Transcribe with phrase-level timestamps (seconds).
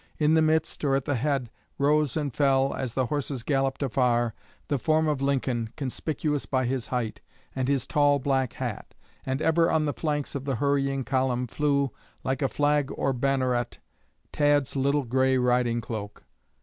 [0.17, 4.33] In the midst, or at the head, rose and fell, as the horses galloped afar,
[4.67, 7.21] the form of Lincoln, conspicuous by his height
[7.55, 8.95] and his tall black hat.
[9.27, 11.91] And ever on the flanks of the hurrying column flew,
[12.23, 13.77] like a flag or banneret,
[14.31, 16.23] Tad's little gray riding cloak.